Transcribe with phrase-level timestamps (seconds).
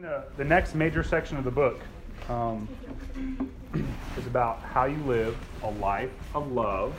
[0.00, 1.78] in the, the next major section of the book
[2.30, 2.66] um,
[4.16, 6.94] is about how you live a life of love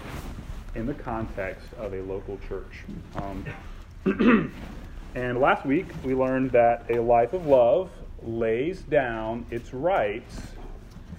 [0.75, 2.83] in the context of a local church.
[3.15, 4.53] Um,
[5.15, 7.89] and last week we learned that a life of love
[8.21, 10.39] lays down its rights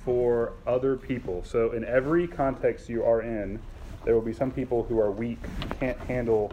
[0.05, 1.43] for other people.
[1.45, 3.59] So, in every context you are in,
[4.05, 5.41] there will be some people who are weak,
[5.81, 6.53] can't handle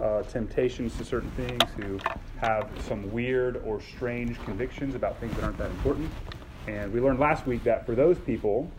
[0.00, 1.98] uh, temptations to certain things, who
[2.40, 6.10] have some weird or strange convictions about things that aren't that important.
[6.66, 8.70] And we learned last week that for those people,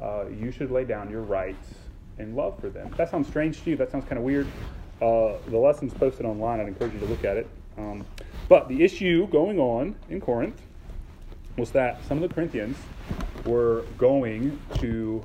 [0.00, 1.74] uh, you should lay down your rights
[2.18, 2.92] and love for them.
[2.96, 4.46] that sounds strange to you, that sounds kind of weird.
[5.00, 6.60] Uh, the lesson's posted online.
[6.60, 7.48] I'd encourage you to look at it.
[7.76, 8.06] Um,
[8.48, 10.60] but the issue going on in Corinth
[11.58, 12.76] was that some of the Corinthians
[13.44, 15.22] were going to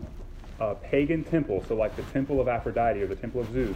[0.60, 3.76] a pagan temple, so like the temple of Aphrodite or the temple of Zeus,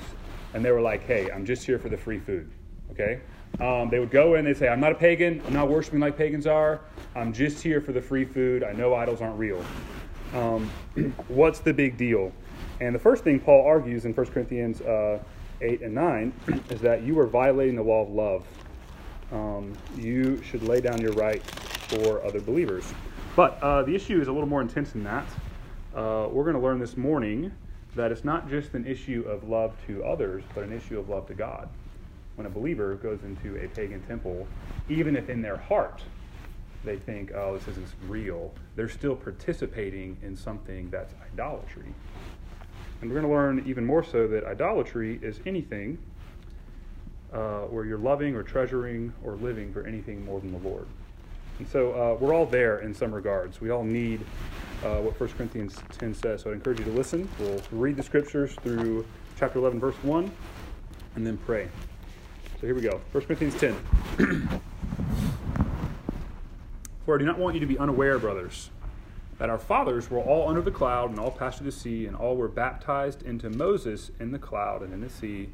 [0.56, 2.50] and they were like, hey, I'm just here for the free food.
[2.92, 3.20] Okay?
[3.60, 6.18] Um, they would go in, they'd say, I'm not a pagan, I'm not worshiping like
[6.18, 6.80] pagans are,
[7.14, 9.64] I'm just here for the free food, I know idols aren't real.
[10.34, 10.70] Um,
[11.28, 12.32] what's the big deal?
[12.80, 15.20] And the first thing Paul argues in 1 Corinthians uh,
[15.60, 16.34] 8 and 9
[16.70, 18.46] is that you are violating the law of love.
[19.34, 22.86] Um, you should lay down your right for other believers.
[23.36, 25.26] But uh, the issue is a little more intense than that.
[25.94, 27.52] Uh, we're going to learn this morning
[27.96, 31.28] that it's not just an issue of love to others, but an issue of love
[31.28, 31.70] to God.
[32.36, 34.46] When a believer goes into a pagan temple,
[34.90, 36.02] even if in their heart
[36.84, 41.94] they think, oh, this isn't real, they're still participating in something that's idolatry.
[43.02, 45.98] And we're going to learn even more so that idolatry is anything
[47.34, 50.88] uh, where you're loving or treasuring or living for anything more than the Lord.
[51.60, 53.62] And so uh, we're all there in some regards.
[53.62, 54.22] We all need
[54.84, 56.42] uh, what 1 Corinthians 10 says.
[56.42, 57.30] So I'd encourage you to listen.
[57.40, 59.06] We'll read the scriptures through
[59.38, 60.32] chapter 11, verse 1,
[61.16, 61.70] and then pray.
[62.60, 63.76] So here we go 1 Corinthians 10.
[67.06, 68.72] For I do not want you to be unaware, brothers,
[69.38, 72.16] that our fathers were all under the cloud and all passed through the sea, and
[72.16, 75.50] all were baptized into Moses in the cloud and in the sea,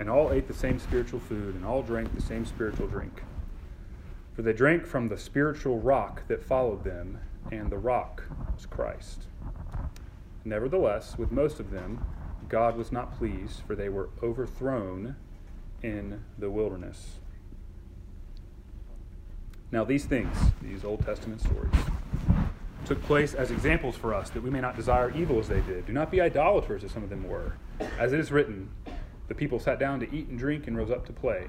[0.00, 3.22] and all ate the same spiritual food, and all drank the same spiritual drink.
[4.38, 7.18] For they drank from the spiritual rock that followed them,
[7.50, 8.22] and the rock
[8.54, 9.24] was Christ.
[10.44, 12.06] Nevertheless, with most of them,
[12.48, 15.16] God was not pleased, for they were overthrown
[15.82, 17.18] in the wilderness.
[19.72, 21.74] Now, these things, these Old Testament stories,
[22.84, 25.84] took place as examples for us that we may not desire evil as they did.
[25.84, 27.54] Do not be idolaters as some of them were.
[27.98, 28.70] As it is written,
[29.26, 31.48] the people sat down to eat and drink and rose up to play.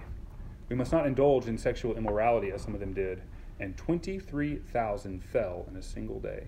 [0.69, 3.23] We must not indulge in sexual immorality as some of them did,
[3.59, 6.47] and 23,000 fell in a single day.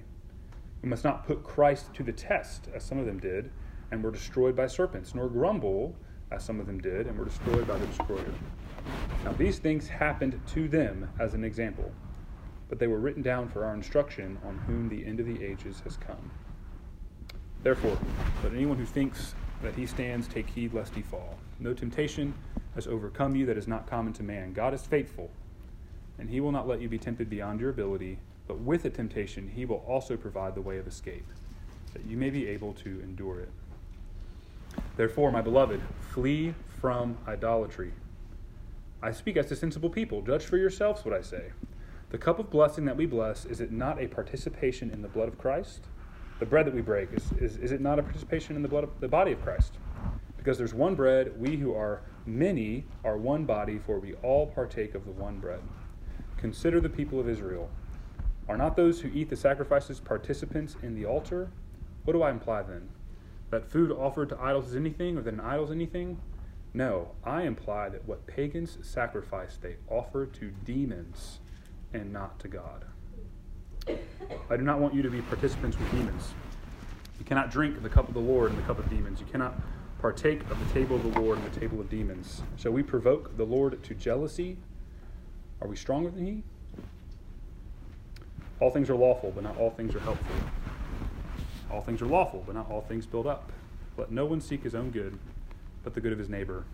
[0.82, 3.52] We must not put Christ to the test as some of them did,
[3.92, 5.96] and were destroyed by serpents, nor grumble
[6.32, 8.34] as some of them did, and were destroyed by the destroyer.
[9.26, 11.92] Now, these things happened to them as an example,
[12.70, 15.82] but they were written down for our instruction on whom the end of the ages
[15.82, 16.32] has come.
[17.64, 17.98] Therefore,
[18.44, 21.38] let anyone who thinks that he stands take heed lest he fall.
[21.61, 22.33] No temptation
[22.73, 24.51] has overcome you that is not common to man.
[24.51, 25.29] God is faithful,
[26.17, 28.17] and he will not let you be tempted beyond your ability,
[28.47, 31.27] but with a temptation, he will also provide the way of escape,
[31.94, 33.49] that you may be able to endure it.
[34.97, 37.93] Therefore, my beloved, flee from idolatry.
[39.03, 40.23] I speak as to sensible people.
[40.23, 41.51] Judge for yourselves what I say.
[42.09, 45.28] The cup of blessing that we bless, is it not a participation in the blood
[45.28, 45.81] of Christ?
[46.39, 48.83] The bread that we break, is, is, is it not a participation in the blood
[48.83, 49.78] of the body of Christ?
[50.41, 54.96] Because there's one bread, we who are many are one body, for we all partake
[54.96, 55.62] of the one bread.
[56.38, 57.69] Consider the people of Israel.
[58.50, 61.52] Are not those who eat the sacrifices participants in the altar?
[62.06, 62.90] What do I imply then?
[63.52, 66.19] That food offered to idols is anything, or that an idol is anything?
[66.73, 71.40] No, I imply that what pagans sacrifice, they offer to demons
[71.94, 72.85] and not to God.
[74.50, 76.34] I do not want you to be participants with demons.
[77.19, 79.19] You cannot drink the cup of the Lord and the cup of demons.
[79.19, 79.53] You cannot
[80.01, 82.41] partake of the table of the Lord and the table of demons.
[82.57, 84.57] Shall we provoke the Lord to jealousy?
[85.62, 86.44] Are we stronger than he?
[88.59, 90.35] All things are lawful, but not all things are helpful.
[91.70, 93.52] All things are lawful, but not all things build up.
[93.96, 95.20] Let no one seek his own good,
[95.84, 96.66] but the good of his neighbor.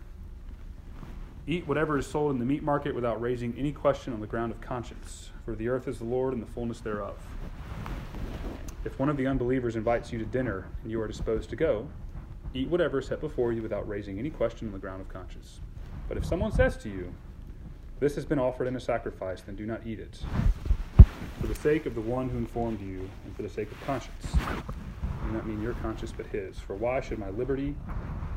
[1.46, 4.52] Eat whatever is sold in the meat market without raising any question on the ground
[4.52, 7.16] of conscience, for the earth is the Lord and the fullness thereof.
[8.84, 11.88] If one of the unbelievers invites you to dinner and you are disposed to go,
[12.54, 15.60] Eat whatever is set before you without raising any question on the ground of conscience.
[16.08, 17.12] But if someone says to you,
[18.00, 20.22] This has been offered in a sacrifice, then do not eat it.
[21.40, 24.26] For the sake of the one who informed you, and for the sake of conscience.
[24.34, 26.58] I do not mean your conscience, but his.
[26.58, 27.74] For why should my liberty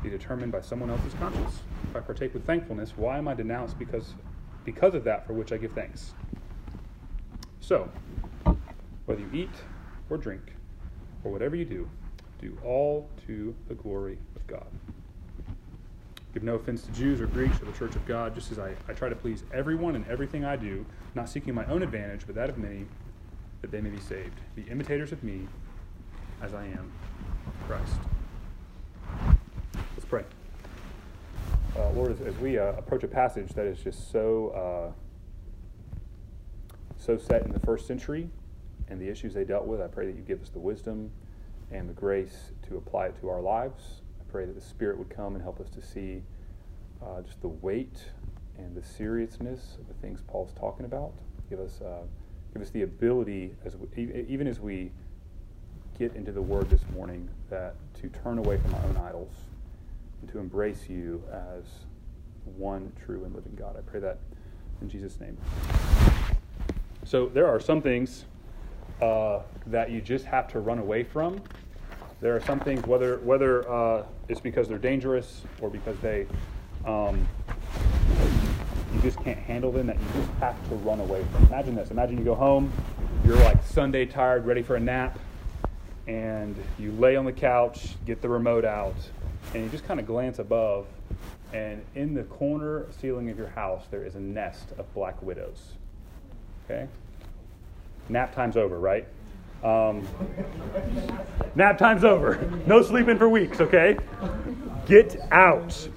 [0.02, 1.60] be determined by someone else's conscience?
[1.88, 4.14] If I partake with thankfulness, why am I denounced because,
[4.64, 6.12] because of that for which I give thanks?
[7.60, 7.88] So,
[9.06, 9.54] whether you eat
[10.10, 10.52] or drink,
[11.24, 11.88] or whatever you do,
[12.42, 14.66] do all to the glory of God.
[16.34, 18.74] Give no offense to Jews or Greeks or the church of God, just as I,
[18.88, 20.84] I try to please everyone in everything I do,
[21.14, 22.86] not seeking my own advantage, but that of many,
[23.60, 24.40] that they may be saved.
[24.56, 25.46] Be imitators of me
[26.42, 26.90] as I am
[27.46, 27.96] of Christ.
[29.94, 30.24] Let's pray.
[31.76, 34.92] Uh, Lord, as, as we uh, approach a passage that is just so uh,
[36.98, 38.28] so set in the first century
[38.88, 41.10] and the issues they dealt with, I pray that you give us the wisdom
[41.72, 44.02] and the grace to apply it to our lives.
[44.20, 46.22] I pray that the Spirit would come and help us to see
[47.02, 48.04] uh, just the weight
[48.58, 51.12] and the seriousness of the things Paul's talking about.
[51.48, 52.02] Give us, uh,
[52.52, 53.88] give us the ability, as we,
[54.28, 54.90] even as we
[55.98, 59.32] get into the Word this morning, that to turn away from our own idols
[60.20, 61.64] and to embrace you as
[62.56, 63.76] one true and living God.
[63.76, 64.18] I pray that
[64.80, 65.36] in Jesus' name.
[67.04, 68.24] So there are some things
[69.00, 71.40] uh, that you just have to run away from.
[72.20, 76.26] There are some things, whether whether uh, it's because they're dangerous or because they
[76.84, 77.26] um,
[78.94, 81.46] you just can't handle them, that you just have to run away from.
[81.46, 81.90] Imagine this.
[81.90, 82.72] Imagine you go home,
[83.24, 85.18] you're like Sunday tired, ready for a nap,
[86.06, 88.96] and you lay on the couch, get the remote out,
[89.54, 90.86] and you just kind of glance above,
[91.52, 95.72] and in the corner ceiling of your house there is a nest of black widows.
[96.64, 96.86] Okay?
[98.08, 99.06] Nap time's over, right?
[99.62, 100.06] Um,
[101.54, 102.50] nap time's over.
[102.66, 103.96] No sleeping for weeks, okay?
[104.86, 105.88] Get out.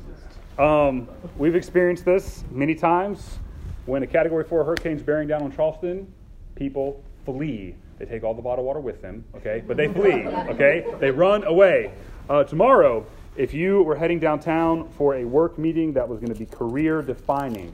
[0.60, 3.40] Um, we've experienced this many times.
[3.86, 6.12] When a Category 4 hurricane's bearing down on Charleston,
[6.56, 7.75] people flee.
[7.98, 9.63] They take all the bottled water with them, okay?
[9.66, 10.86] But they flee, okay?
[11.00, 11.92] They run away.
[12.30, 13.06] Uh, tomorrow,
[13.36, 17.01] if you were heading downtown for a work meeting that was going to be career
[17.01, 17.74] defining,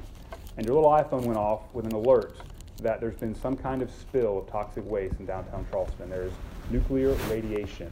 [0.57, 2.35] and your little iPhone went off with an alert
[2.81, 6.09] that there's been some kind of spill of toxic waste in downtown Charleston.
[6.09, 6.31] There's
[6.69, 7.91] nuclear radiation.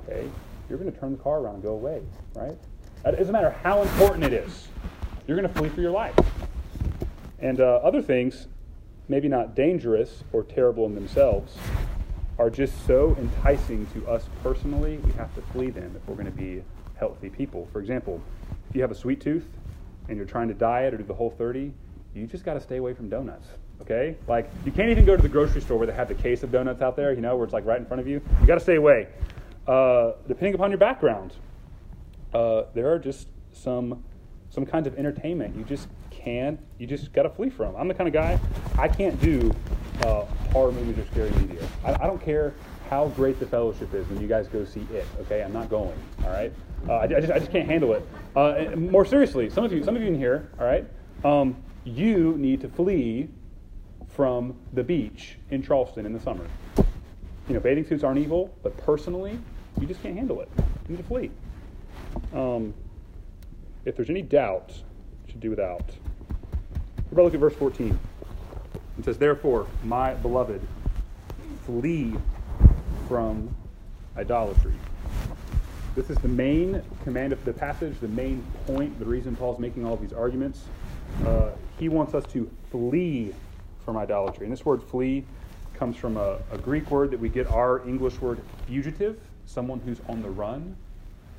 [0.00, 0.28] Okay,
[0.68, 2.02] you're going to turn the car around and go away,
[2.34, 2.56] right?
[3.04, 4.68] It doesn't matter how important it is.
[5.26, 6.14] You're going to flee for your life.
[7.38, 8.46] And uh, other things,
[9.08, 11.56] maybe not dangerous or terrible in themselves,
[12.38, 14.98] are just so enticing to us personally.
[14.98, 16.62] We have to flee them if we're going to be
[16.96, 17.68] healthy people.
[17.72, 18.22] For example,
[18.68, 19.46] if you have a sweet tooth
[20.08, 21.72] and you're trying to diet or do the whole 30,
[22.14, 23.48] you just got to stay away from donuts
[23.82, 24.16] okay?
[24.26, 26.52] Like, you can't even go to the grocery store where they have the case of
[26.52, 28.20] donuts out there, you know, where it's like right in front of you.
[28.40, 29.08] You got to stay away.
[29.66, 31.34] Uh, depending upon your background,
[32.34, 34.04] uh, there are just some
[34.50, 37.74] some kinds of entertainment you just can't, you just got to flee from.
[37.76, 38.38] I'm the kind of guy,
[38.78, 39.54] I can't do
[40.02, 41.66] uh, horror movies or scary media.
[41.84, 42.54] I, I, don't care
[42.88, 45.42] how great the fellowship is when you guys go see it, okay?
[45.42, 46.52] I'm not going, all right?
[46.88, 48.06] Uh, I, I, just, I just can't handle it.
[48.34, 50.84] Uh, more seriously, some of you, some of you in here, all right?
[51.24, 53.28] Um, you need to flee
[54.20, 56.46] from the beach in Charleston in the summer.
[57.48, 59.38] You know, bathing suits aren't evil, but personally,
[59.80, 60.50] you just can't handle it.
[60.58, 61.30] You need to flee.
[62.34, 62.74] Um,
[63.86, 64.74] if there's any doubt,
[65.26, 65.88] should do without.
[67.06, 67.98] Everybody look at verse 14.
[68.98, 70.60] It says, Therefore, my beloved,
[71.64, 72.12] flee
[73.08, 73.48] from
[74.18, 74.74] idolatry.
[75.94, 79.86] This is the main command of the passage, the main point, the reason Paul's making
[79.86, 80.64] all these arguments.
[81.24, 83.32] Uh, he wants us to flee
[83.90, 84.46] from idolatry.
[84.46, 85.24] And this word flee
[85.74, 89.98] comes from a, a, Greek word that we get our English word fugitive, someone who's
[90.08, 90.76] on the run.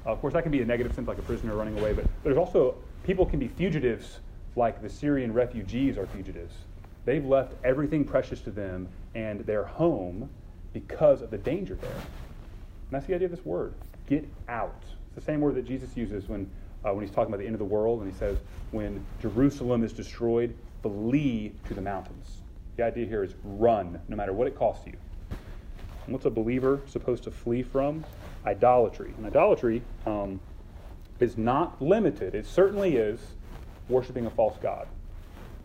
[0.05, 2.03] Uh, of course, that can be a negative sense, like a prisoner running away, but
[2.25, 4.19] there's also people can be fugitives,
[4.57, 6.53] like the Syrian refugees are fugitives.
[7.05, 10.29] They've left everything precious to them and their home
[10.73, 11.91] because of the danger there.
[11.91, 13.73] And that's the idea of this word
[14.07, 14.83] get out.
[14.83, 16.49] It's the same word that Jesus uses when,
[16.83, 18.37] uh, when he's talking about the end of the world, and he says,
[18.71, 22.37] when Jerusalem is destroyed, flee to the mountains.
[22.77, 24.93] The idea here is run, no matter what it costs you.
[26.05, 28.03] And what's a believer supposed to flee from?
[28.45, 29.13] Idolatry.
[29.17, 30.39] And idolatry um,
[31.19, 32.33] is not limited.
[32.33, 33.19] It certainly is
[33.89, 34.87] worshiping a false god,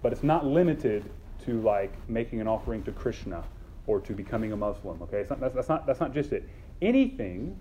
[0.03, 1.05] but it's not limited
[1.45, 3.43] to like making an offering to Krishna
[3.87, 5.01] or to becoming a Muslim.
[5.03, 6.49] Okay, not, that's, that's, not that's not just it.
[6.83, 7.59] Anything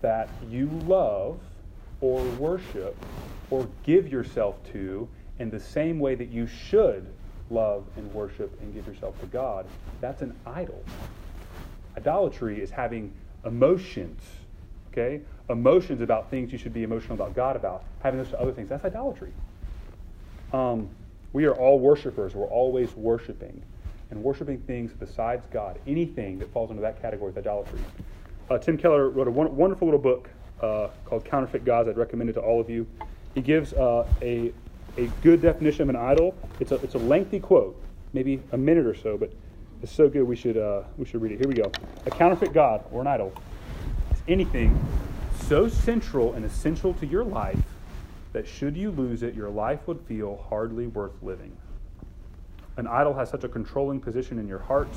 [0.00, 1.40] that you love
[2.00, 2.96] or worship
[3.50, 5.08] or give yourself to
[5.38, 7.06] in the same way that you should
[7.50, 9.66] love and worship and give yourself to God,
[10.00, 10.82] that's an idol.
[11.96, 13.12] Idolatry is having
[13.44, 14.22] emotions,
[14.92, 15.20] okay?
[15.50, 18.68] Emotions about things you should be emotional about God about, having those to other things.
[18.68, 19.32] That's idolatry.
[20.52, 20.88] Um,
[21.32, 22.34] we are all worshipers.
[22.34, 23.62] We're always worshiping.
[24.10, 27.80] And worshiping things besides God, anything that falls into that category of idolatry.
[28.50, 30.28] Uh, Tim Keller wrote a wonderful little book
[30.60, 31.88] uh, called Counterfeit Gods.
[31.88, 32.86] I'd recommend it to all of you.
[33.34, 34.52] He gives uh, a
[34.96, 36.34] a good definition of an idol.
[36.60, 37.80] It's a, it's a lengthy quote,
[38.12, 39.32] maybe a minute or so, but
[39.82, 41.38] It's so good we should uh, we should read it.
[41.38, 41.72] Here we go.
[42.06, 43.32] A counterfeit god or an idol
[44.12, 44.78] is anything
[45.48, 47.58] so central and essential to your life
[48.32, 51.56] that should you lose it, your life would feel hardly worth living.
[52.76, 54.88] An idol has such a controlling position in your heart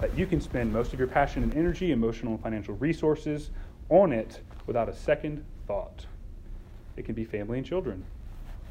[0.00, 3.50] that you can spend most of your passion and energy, emotional and financial resources
[3.90, 6.06] on it without a second thought.
[6.96, 8.04] It can be family and children,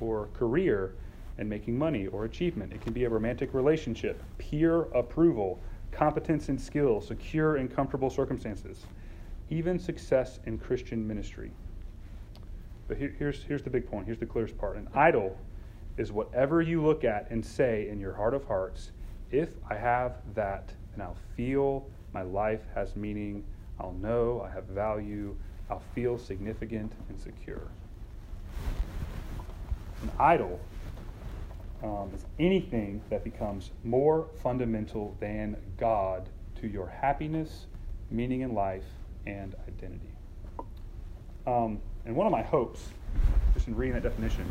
[0.02, 0.94] or career
[1.38, 2.74] and making money, or achievement.
[2.74, 5.60] It can be a romantic relationship, peer approval,
[5.92, 8.86] competence and skill, secure and comfortable circumstances,
[9.50, 11.52] even success in Christian ministry.
[12.88, 14.06] But here, here's, here's the big point.
[14.06, 14.78] Here's the clearest part.
[14.78, 15.38] An idol
[15.98, 18.92] is whatever you look at and say in your heart of hearts,
[19.32, 23.44] if I have that, then I'll feel my life has meaning.
[23.80, 25.36] I'll know I have value.
[25.70, 27.72] I'll feel significant and secure.
[30.02, 30.60] An idol
[31.84, 37.66] um, is anything that becomes more fundamental than God to your happiness,
[38.10, 38.86] meaning in life,
[39.26, 40.12] and identity.
[41.46, 42.90] Um, and one of my hopes,
[43.54, 44.50] just in reading that definition,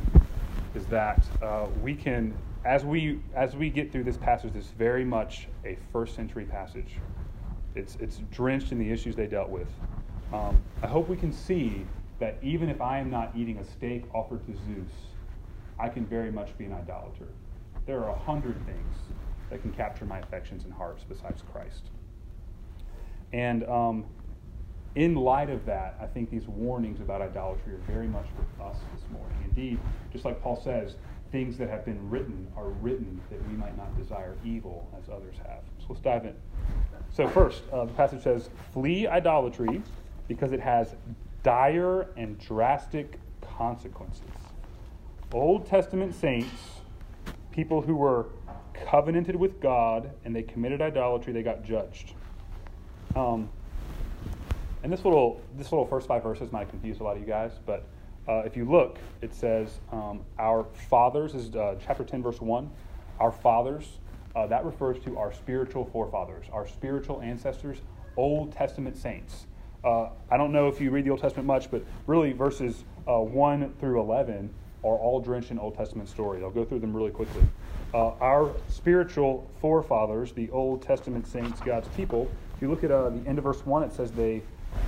[0.74, 5.04] is that uh, we can, as we as we get through this passage, this very
[5.04, 6.96] much a first century passage.
[7.74, 9.68] It's it's drenched in the issues they dealt with.
[10.32, 11.84] Um, I hope we can see
[12.18, 14.92] that even if I am not eating a steak offered to Zeus,
[15.80, 17.28] I can very much be an idolater.
[17.86, 18.96] There are a hundred things
[19.48, 21.90] that can capture my affections and hearts besides Christ.
[23.32, 24.04] And um,
[24.94, 28.76] in light of that, I think these warnings about idolatry are very much for us
[28.94, 29.36] this morning.
[29.44, 29.78] Indeed,
[30.12, 30.96] just like Paul says,
[31.32, 35.36] things that have been written are written that we might not desire evil as others
[35.46, 35.62] have.
[35.78, 36.34] So let's dive in.
[37.12, 39.82] So, first, uh, the passage says, Flee idolatry
[40.28, 40.94] because it has
[41.42, 44.22] dire and drastic consequences.
[45.32, 46.80] Old Testament saints,
[47.52, 48.26] people who were
[48.74, 52.14] covenanted with God and they committed idolatry, they got judged.
[53.14, 53.48] Um,
[54.82, 57.52] and this little this little first five verses might confuse a lot of you guys,
[57.64, 57.86] but
[58.28, 62.70] uh, if you look, it says um, our fathers is uh, chapter ten verse one.
[63.20, 63.98] Our fathers
[64.34, 67.78] uh, that refers to our spiritual forefathers, our spiritual ancestors,
[68.16, 69.46] Old Testament saints.
[69.84, 73.18] Uh, I don't know if you read the Old Testament much, but really verses uh,
[73.18, 74.50] one through eleven
[74.82, 76.42] are all drenched in Old Testament stories.
[76.42, 77.42] I'll go through them really quickly.
[77.92, 82.30] Uh, our spiritual forefathers, the Old Testament saints, God's people.
[82.54, 84.42] If you look at the end of verse one, it says they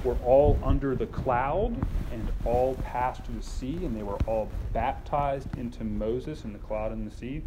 [0.04, 1.76] were all under the cloud
[2.12, 6.58] and all passed to the sea, and they were all baptized into Moses in the
[6.58, 7.42] cloud and the sea.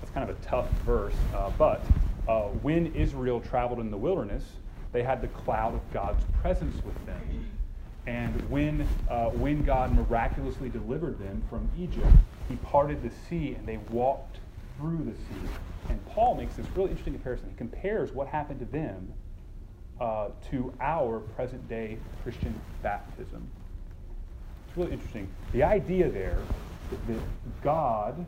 [0.00, 1.84] That's kind of a tough verse, uh, but
[2.28, 4.44] uh, when Israel traveled in the wilderness,
[4.92, 7.20] they had the cloud of God's presence with them.
[8.06, 12.06] And when, uh, when God miraculously delivered them from Egypt,
[12.48, 14.38] he parted the sea and they walked
[14.76, 15.48] through the sea.
[15.88, 17.48] And Paul makes this really interesting comparison.
[17.48, 19.12] He compares what happened to them
[20.00, 23.48] uh, to our present day Christian baptism.
[24.68, 25.28] It's really interesting.
[25.52, 26.38] The idea there
[27.08, 27.20] that
[27.62, 28.26] God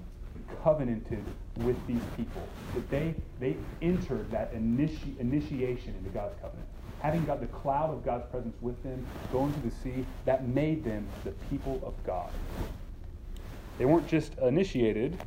[0.62, 1.24] covenanted
[1.58, 2.42] with these people,
[2.74, 6.68] that they, they entered that initi- initiation into God's covenant.
[7.00, 10.84] Having got the cloud of God's presence with them, going to the sea, that made
[10.84, 12.30] them the people of God.
[13.78, 15.18] They weren't just initiated,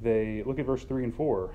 [0.00, 1.50] they, look at verse 3 and 4.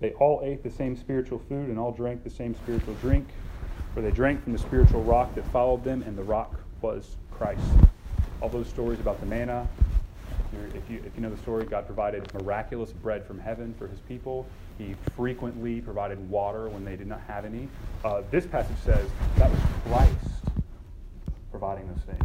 [0.00, 3.26] They all ate the same spiritual food and all drank the same spiritual drink,
[3.94, 7.62] for they drank from the spiritual rock that followed them, and the rock was Christ.
[8.40, 9.66] All those stories about the manna,
[10.74, 14.00] if you, if you know the story, God provided miraculous bread from heaven for his
[14.00, 14.46] people.
[14.78, 17.68] He frequently provided water when they did not have any.
[18.04, 20.14] Uh, this passage says that was Christ
[21.50, 22.24] providing those things.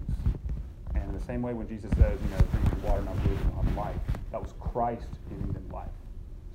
[0.95, 3.95] And the same way, when Jesus says, you know, drink water, not and have life,
[4.31, 5.87] that was Christ giving them life.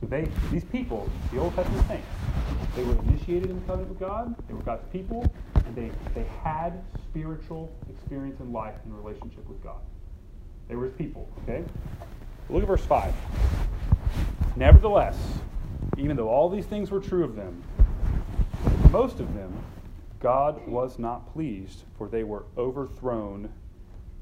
[0.01, 2.07] So they, these people, the Old Testament saints,
[2.75, 4.35] they were initiated in the covenant with God.
[4.47, 9.63] They were God's people, and they, they had spiritual experience in life in relationship with
[9.63, 9.81] God.
[10.69, 11.31] They were His people.
[11.45, 11.65] Okay.
[12.51, 13.15] Look at verse five.
[14.55, 15.17] Nevertheless,
[15.97, 17.63] even though all these things were true of them,
[18.91, 19.53] most of them,
[20.21, 23.53] God was not pleased, for they were overthrown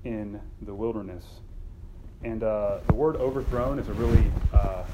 [0.04, 1.24] in the wilderness.
[2.22, 4.84] And uh, the word overthrown is a really uh,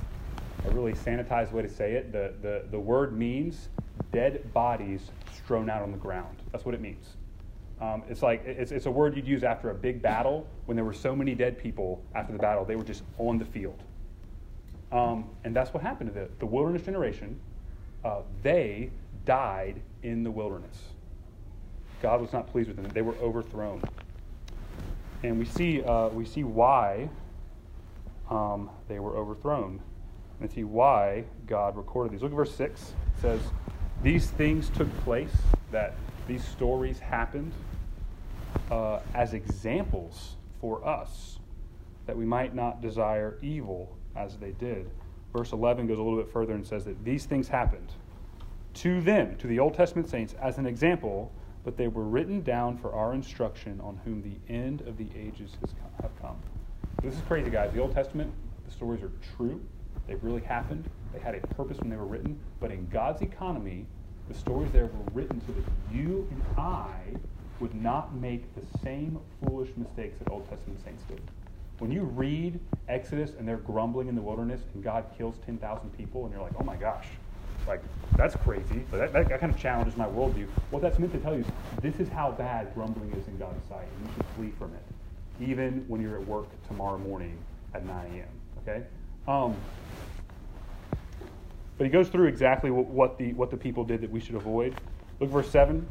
[0.67, 2.13] a really sanitized way to say it.
[2.13, 3.69] The, the, the word means
[4.13, 6.37] dead bodies strewn out on the ground.
[6.53, 7.17] That's what it means.
[7.81, 10.85] Um, it's like it's, it's a word you'd use after a big battle when there
[10.85, 13.83] were so many dead people after the battle, they were just on the field.
[14.93, 17.39] Um, and that's what happened to the, the wilderness generation.
[18.05, 18.91] Uh, they
[19.25, 20.79] died in the wilderness.
[22.03, 22.89] God was not pleased with them.
[22.93, 23.83] They were overthrown.
[25.23, 27.11] And we see, uh, we see why
[28.31, 29.81] um, they were overthrown.
[30.41, 32.23] and see why God recorded these.
[32.23, 32.81] Look at verse 6.
[32.81, 33.41] It says,
[34.03, 35.33] These things took place,
[35.71, 35.95] that
[36.27, 37.53] these stories happened
[38.71, 41.39] uh, as examples for us,
[42.07, 44.91] that we might not desire evil as they did.
[45.33, 47.93] Verse 11 goes a little bit further and says that these things happened
[48.75, 51.33] to them, to the Old Testament saints, as an example,
[51.65, 55.57] but they were written down for our instruction on whom the end of the ages
[55.61, 56.37] has come, have come.
[57.03, 57.73] This is crazy, guys.
[57.73, 58.33] The Old Testament,
[58.65, 59.61] the stories are true.
[60.07, 60.89] They really happened.
[61.13, 62.39] They had a purpose when they were written.
[62.61, 63.87] But in God's economy,
[64.29, 66.95] the stories there were written so that you and I
[67.59, 71.21] would not make the same foolish mistakes that Old Testament saints did.
[71.81, 76.25] When you read Exodus and they're grumbling in the wilderness and God kills 10,000 people
[76.25, 77.07] and you're like, oh my gosh,
[77.67, 77.81] like,
[78.17, 78.85] that's crazy.
[78.91, 80.47] That, that, that, kind of challenges my worldview.
[80.71, 81.47] What that's meant to tell you is
[81.81, 83.87] this is how bad grumbling is in God's sight.
[83.97, 87.39] And you should flee from it, even when you're at work tomorrow morning
[87.73, 88.29] at 9 a.m.
[88.63, 88.85] Okay?
[89.27, 89.57] Um,
[91.79, 94.35] but he goes through exactly what, what, the, what the people did that we should
[94.35, 94.75] avoid.
[95.19, 95.89] Look verse 7.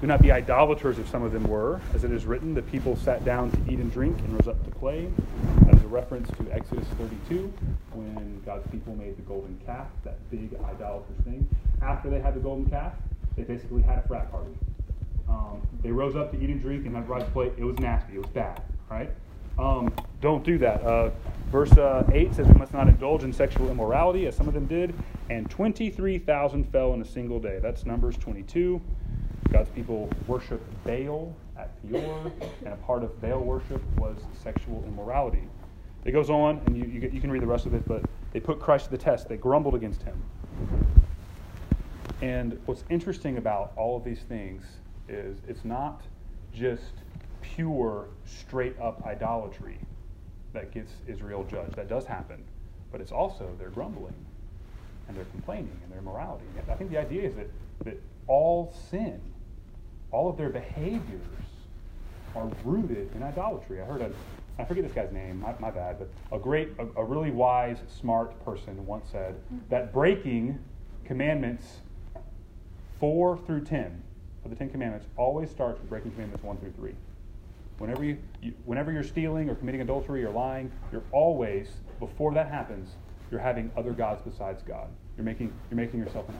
[0.00, 1.80] Do not be idolaters, if some of them were.
[1.94, 4.62] As it is written, the people sat down to eat and drink and rose up
[4.64, 5.08] to play.
[5.62, 7.50] That is a reference to Exodus 32,
[7.92, 11.48] when God's people made the golden calf, that big idolatrous thing.
[11.80, 12.92] After they had the golden calf,
[13.36, 14.52] they basically had a frat party.
[15.30, 17.50] Um, they rose up to eat and drink and had rise to play.
[17.56, 18.16] It was nasty.
[18.16, 19.10] It was bad, right?
[19.58, 20.82] Um, don't do that.
[20.82, 21.10] Uh,
[21.50, 24.66] verse uh, 8 says we must not indulge in sexual immorality, as some of them
[24.66, 24.94] did,
[25.30, 27.60] and 23,000 fell in a single day.
[27.62, 28.80] That's Numbers 22.
[29.56, 32.30] God's people worship Baal at Peor,
[32.66, 35.44] and a part of Baal worship was sexual immorality.
[36.04, 38.02] It goes on, and you, you, you, can read the rest of it, but
[38.34, 39.30] they put Christ to the test.
[39.30, 40.22] They grumbled against him.
[42.20, 44.62] And what's interesting about all of these things
[45.08, 46.02] is it's not
[46.52, 46.92] just
[47.40, 49.78] pure, straight up idolatry
[50.52, 51.76] that gets Israel judged.
[51.76, 52.44] That does happen.
[52.92, 54.26] But it's also their grumbling
[55.08, 56.44] and their complaining and their morality.
[56.70, 57.48] I think the idea is that,
[57.86, 59.18] that all sin
[60.10, 61.22] all of their behaviors
[62.34, 63.80] are rooted in idolatry.
[63.80, 64.10] I heard a,
[64.58, 67.78] I forget this guy's name, my, my bad, but a great, a, a, really wise,
[67.88, 69.36] smart person once said
[69.68, 70.58] that breaking
[71.04, 71.78] commandments
[72.98, 74.02] four through ten
[74.44, 76.94] of the Ten Commandments always starts with breaking commandments one through three.
[77.78, 81.68] Whenever you, you, whenever you're stealing or committing adultery or lying, you're always
[82.00, 82.90] before that happens,
[83.30, 84.88] you're having other gods besides God.
[85.16, 86.36] You're making you're making yourself an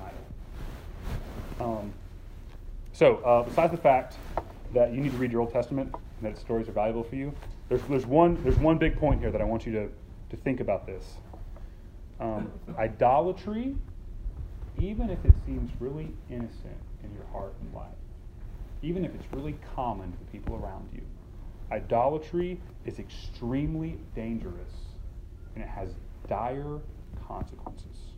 [1.58, 1.78] idol.
[1.78, 1.92] Um,
[2.96, 4.16] so, uh, besides the fact
[4.72, 7.14] that you need to read your Old Testament and that its stories are valuable for
[7.14, 7.30] you,
[7.68, 9.90] there's, there's, one, there's one big point here that I want you to,
[10.30, 11.04] to think about this.
[12.20, 13.76] Um, idolatry,
[14.78, 17.86] even if it seems really innocent in your heart and life,
[18.80, 21.02] even if it's really common to the people around you,
[21.70, 24.72] idolatry is extremely dangerous
[25.54, 25.90] and it has
[26.28, 26.80] dire
[27.28, 28.14] consequences.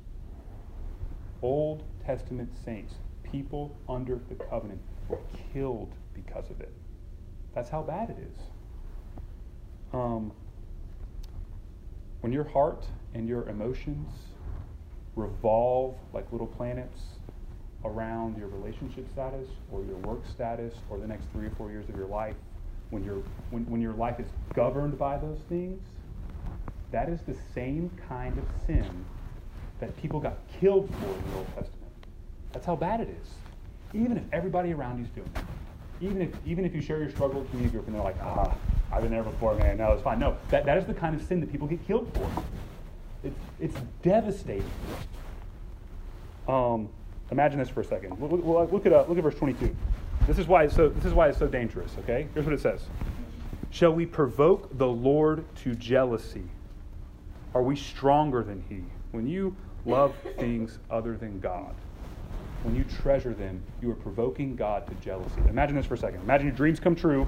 [1.43, 2.95] Old Testament saints
[3.31, 5.21] people under the covenant were
[5.53, 6.73] killed because of it.
[7.55, 8.39] That's how bad it is.
[9.93, 10.33] Um,
[12.21, 14.11] when your heart and your emotions
[15.17, 17.01] revolve like little planets
[17.85, 21.89] around your relationship status or your work status or the next three or four years
[21.89, 22.35] of your life,
[22.91, 25.81] when, you when, when your life is governed by those things,
[26.91, 29.05] that is the same kind of sin
[29.81, 31.78] that people got killed for in the Old Testament.
[32.53, 33.29] That's how bad it is.
[33.95, 35.43] Even if everybody around you's doing it.
[36.01, 38.55] Even if, even if you share your struggle with community group and they're like, ah,
[38.93, 40.19] I've been there before, man, no, it's fine.
[40.19, 42.31] No, that, that is the kind of sin that people get killed for.
[43.25, 44.71] It's, it's devastating.
[46.47, 46.89] Um,
[47.31, 48.21] imagine this for a second.
[48.21, 49.75] Look, look, look, at, uh, look at verse 22.
[50.27, 52.29] This is, why it's so, this is why it's so dangerous, okay?
[52.35, 52.87] Here's what it says
[53.71, 56.45] Shall we provoke the Lord to jealousy?
[57.55, 58.83] Are we stronger than he?
[59.11, 61.75] When you love things other than God,
[62.63, 65.41] when you treasure them, you are provoking God to jealousy.
[65.49, 66.21] Imagine this for a second.
[66.23, 67.27] Imagine your dreams come true.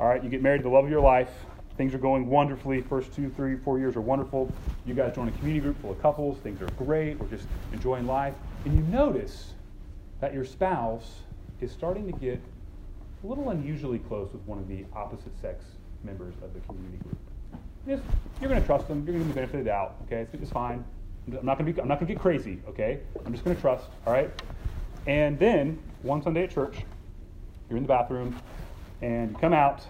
[0.00, 1.30] All right, you get married to the love of your life.
[1.76, 2.82] Things are going wonderfully.
[2.82, 4.52] First two, three, four years are wonderful.
[4.84, 6.38] You guys join a community group full of couples.
[6.38, 7.18] Things are great.
[7.20, 8.34] We're just enjoying life.
[8.64, 9.52] And you notice
[10.20, 11.20] that your spouse
[11.60, 12.40] is starting to get
[13.22, 15.64] a little unusually close with one of the opposite sex
[16.02, 17.18] members of the community group.
[17.86, 18.02] Just,
[18.40, 19.04] you're going to trust them.
[19.06, 19.96] You're going to benefit of the doubt.
[20.06, 20.84] Okay, it's, it's fine.
[21.36, 23.00] I'm not gonna be, I'm not gonna get crazy, okay?
[23.24, 24.30] I'm just gonna trust, all right?
[25.06, 26.76] And then one Sunday at church,
[27.68, 28.36] you're in the bathroom,
[29.02, 29.82] and you come out,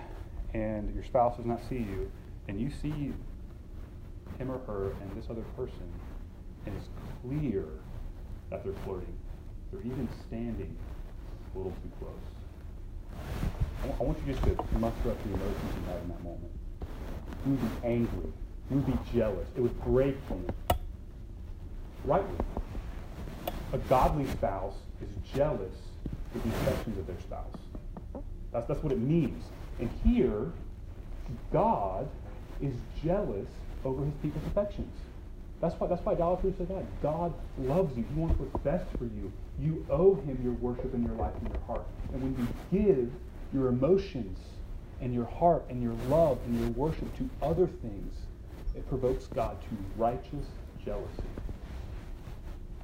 [0.55, 2.11] and your spouse does not see you,
[2.49, 3.13] and you see
[4.39, 5.93] him or her and this other person,
[6.67, 6.89] and it's
[7.23, 7.65] clear
[8.51, 9.17] that they're flirting.
[9.71, 10.77] They're even standing
[11.55, 12.15] a little too close.
[13.85, 16.53] I want you just to muster up the emotions you had in that moment.
[17.47, 18.33] You would be angry.
[18.71, 19.49] You would be jealous.
[19.57, 20.47] It would break you
[22.05, 22.37] rightly.
[23.73, 25.75] A godly spouse is jealous
[26.33, 28.25] for the affections of their spouse.
[28.53, 29.45] That's, that's what it means.
[29.79, 30.51] And here,
[31.53, 32.09] God
[32.61, 33.49] is jealous
[33.85, 34.93] over his people's affections.
[35.61, 36.87] That's why, that's why idolatry is so bad.
[37.03, 38.05] God loves you.
[38.15, 39.33] He wants what's best for you.
[39.61, 41.87] You owe him your worship and your life and your heart.
[42.13, 43.11] And when you give
[43.53, 44.39] your emotions
[45.01, 48.15] and your heart and your love and your worship to other things,
[48.77, 50.47] it provokes God to righteous
[50.85, 51.25] jealousy.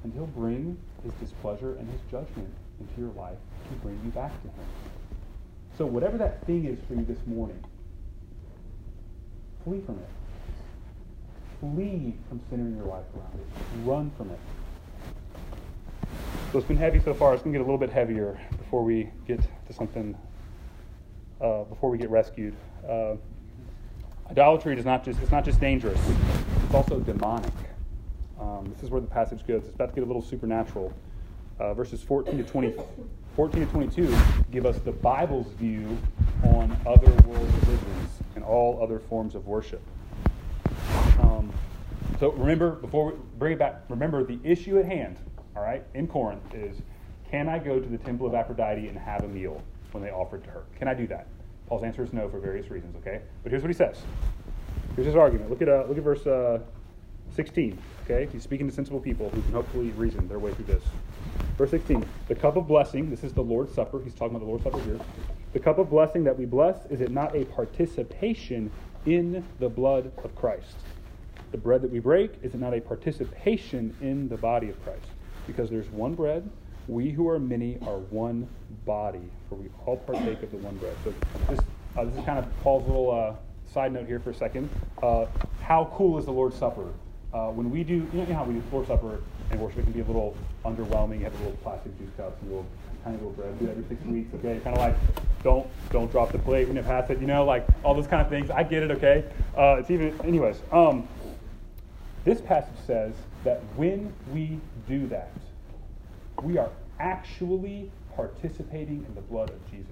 [0.05, 3.39] And he'll bring his displeasure and his judgment into your life
[3.69, 4.67] to bring you back to him.
[5.79, 7.59] So whatever that thing is for you this morning,
[9.63, 10.09] flee from it.
[11.59, 13.47] Flee from centering your life around it.
[13.83, 14.39] Run from it.
[16.51, 17.33] So it's been heavy so far.
[17.33, 20.15] It's going to get a little bit heavier before we get to something,
[21.41, 22.55] uh, before we get rescued.
[22.87, 23.15] Uh,
[24.29, 25.99] idolatry is not just, it's not just dangerous,
[26.63, 27.51] it's also demonic.
[28.39, 29.63] Um, this is where the passage goes.
[29.63, 30.93] It's about to get a little supernatural.
[31.59, 32.73] Uh, verses 14 to 20,
[33.35, 34.17] 14 to 22
[34.51, 35.97] give us the Bible's view
[36.43, 39.81] on other world religions and all other forms of worship.
[41.21, 41.51] Um,
[42.19, 45.17] so remember, before we bring it back, remember the issue at hand,
[45.55, 46.81] all right, in Corinth is
[47.31, 50.43] can I go to the temple of Aphrodite and have a meal when they offered
[50.43, 50.63] to her?
[50.77, 51.27] Can I do that?
[51.67, 53.21] Paul's answer is no for various reasons, okay?
[53.43, 54.01] But here's what he says.
[54.95, 55.49] Here's his argument.
[55.49, 56.59] Look at, uh, look at verse uh,
[57.35, 58.29] 16, okay?
[58.31, 60.83] He's speaking to sensible people who can hopefully reason their way through this.
[61.57, 64.01] Verse 16, the cup of blessing, this is the Lord's Supper.
[64.03, 64.99] He's talking about the Lord's Supper here.
[65.53, 68.71] The cup of blessing that we bless, is it not a participation
[69.05, 70.75] in the blood of Christ?
[71.51, 75.05] The bread that we break, is it not a participation in the body of Christ?
[75.47, 76.49] Because there's one bread,
[76.87, 78.47] we who are many are one
[78.85, 80.95] body, for we all partake of the one bread.
[81.03, 81.13] So
[81.49, 81.59] this,
[81.97, 83.35] uh, this is kind of Paul's little uh,
[83.71, 84.69] side note here for a second.
[85.01, 85.25] Uh,
[85.61, 86.93] how cool is the Lord's Supper?
[87.35, 89.21] Uh, when we do, you know how we do Lord's Supper
[89.51, 91.17] and worship, it can be a little underwhelming.
[91.17, 92.69] You have a little plastic juice cups and a little
[93.03, 93.59] tiny little bread.
[93.59, 94.61] Do every six weeks, okay?
[94.63, 94.95] Kind of like,
[95.43, 97.19] don't don't drop the plate when you pass it.
[97.19, 98.49] You know, like all those kind of things.
[98.49, 99.25] I get it, okay?
[99.57, 100.61] Uh, it's even, anyways.
[100.71, 101.09] Um,
[102.23, 105.33] this passage says that when we do that,
[106.41, 106.69] we are
[107.01, 109.91] actually participating in the blood of Jesus.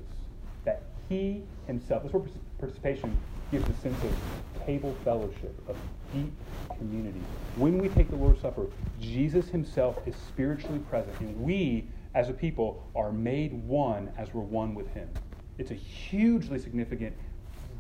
[0.63, 3.17] That He Himself, this word participation
[3.51, 5.75] gives a sense of table fellowship, of
[6.13, 6.32] deep
[6.78, 7.21] community.
[7.56, 8.67] When we take the Lord's Supper,
[8.99, 14.41] Jesus Himself is spiritually present, and we, as a people, are made one as we're
[14.41, 15.10] one with Him.
[15.58, 17.15] It's a hugely significant,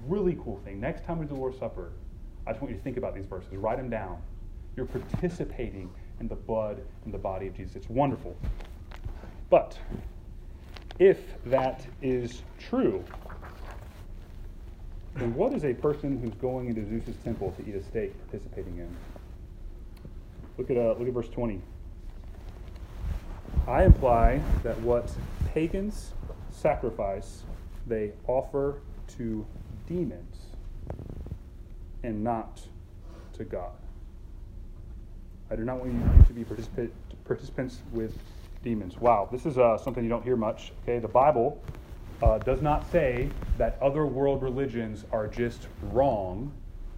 [0.07, 0.79] really cool thing.
[0.79, 1.91] Next time we do the Lord's Supper,
[2.45, 4.21] I just want you to think about these verses, write them down.
[4.75, 7.75] You're participating in the blood and the body of Jesus.
[7.75, 8.35] It's wonderful.
[9.49, 9.77] But
[10.99, 13.03] if that is true,
[15.15, 18.77] then what is a person who's going into Zeus's temple to eat a steak participating
[18.77, 18.97] in?
[20.57, 21.61] Look at, uh, look at verse 20.
[23.67, 25.15] I imply that what
[25.53, 26.11] pagans
[26.51, 27.43] sacrifice,
[27.87, 28.81] they offer
[29.17, 29.45] to
[29.87, 30.37] demons
[32.03, 32.61] and not
[33.33, 33.71] to God.
[35.49, 36.91] I do not want you to be particip-
[37.25, 38.17] participants with
[38.63, 38.97] demons.
[38.97, 40.71] Wow, this is uh, something you don't hear much.
[40.83, 41.61] Okay, the Bible
[42.23, 46.51] uh, does not say that other world religions are just wrong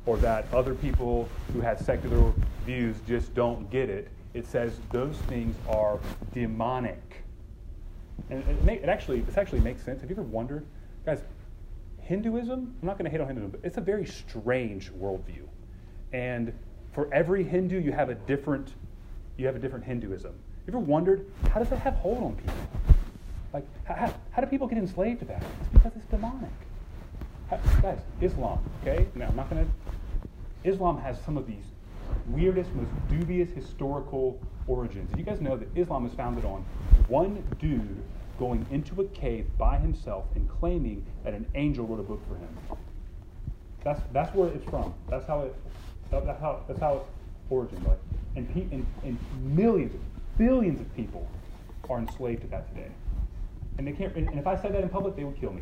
[0.06, 2.32] or that other people who have secular
[2.64, 4.08] views just don't get it.
[4.36, 6.00] It says those things are
[6.34, 7.24] demonic.
[8.30, 10.02] And it, may, it actually, this actually makes sense.
[10.02, 10.64] Have you ever wondered,
[11.06, 11.24] guys,
[12.02, 15.48] Hinduism, I'm not going to hate on Hinduism, but it's a very strange worldview.
[16.14, 16.54] And
[16.94, 18.76] for every Hindu, you have a different,
[19.38, 20.34] you have a different Hinduism.
[20.68, 22.95] You ever wondered, how does that have hold on people?
[23.56, 25.42] Like, how, how do people get enslaved to that?
[25.62, 26.52] It's because it's demonic.
[27.50, 29.08] How, guys, Islam, okay?
[29.16, 30.70] Now, I'm not going to.
[30.70, 31.64] Islam has some of these
[32.28, 34.38] weirdest, most dubious historical
[34.68, 35.10] origins.
[35.12, 36.66] And you guys know that Islam is founded on
[37.08, 38.04] one dude
[38.38, 42.36] going into a cave by himself and claiming that an angel wrote a book for
[42.36, 42.78] him.
[43.86, 44.94] That's, that's where it's from.
[45.10, 45.56] That's how it.
[46.12, 46.66] That's how.
[46.68, 47.06] That's how its
[47.50, 47.82] origin.
[47.88, 48.00] Like,
[48.36, 49.18] and, pe- and, and
[49.56, 49.96] millions,
[50.38, 51.26] billions of people
[51.90, 52.92] are enslaved to that today.
[53.78, 54.16] And they can't.
[54.16, 55.62] And, and if I said that in public, they would kill me.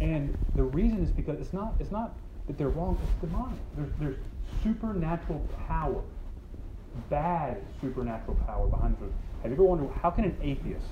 [0.00, 1.74] And the reason is because it's not.
[1.80, 2.14] It's not
[2.46, 2.98] that they're wrong.
[3.02, 3.58] It's demonic.
[3.76, 4.16] There's, there's
[4.62, 6.02] supernatural power,
[7.10, 9.10] bad supernatural power behind this.
[9.42, 10.86] Have you ever wondered how can an atheist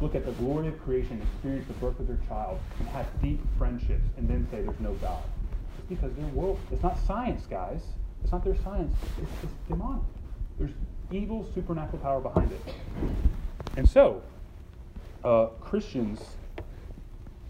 [0.00, 3.40] look at the glory of creation, experience the birth of their child, and have deep
[3.56, 5.22] friendships, and then say there's no God?
[5.78, 6.58] It's because their world.
[6.70, 7.82] It's not science, guys.
[8.22, 8.94] It's not their science.
[9.20, 10.02] It's, it's demonic.
[10.58, 10.72] There's
[11.10, 12.60] evil supernatural power behind it.
[13.76, 14.22] And so,
[15.28, 16.22] uh, Christians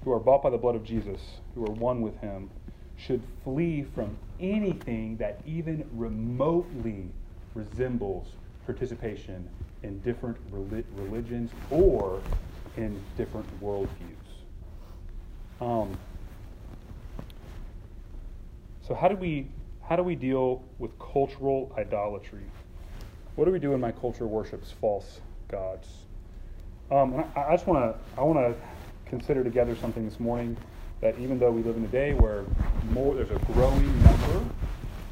[0.03, 1.21] who are bought by the blood of Jesus,
[1.55, 2.51] who are one with Him,
[2.97, 7.09] should flee from anything that even remotely
[7.55, 8.27] resembles
[8.67, 9.49] participation
[9.85, 12.21] in different religions or
[12.77, 13.89] in different worldviews.
[15.61, 15.97] Um,
[18.87, 19.47] so how do we
[19.83, 22.45] how do we deal with cultural idolatry?
[23.37, 26.08] What do we do when my culture worships false gods?
[26.91, 28.55] Um, I, I just want to I want to
[29.05, 30.57] consider together something this morning
[31.01, 32.45] that even though we live in a day where
[32.93, 34.45] more there's a growing number